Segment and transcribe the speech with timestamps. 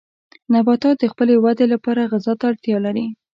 [0.53, 3.05] نباتات د خپلې ودې لپاره غذا ته اړتیا لري.